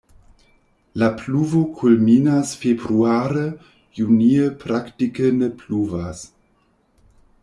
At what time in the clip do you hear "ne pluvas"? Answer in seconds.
5.41-6.25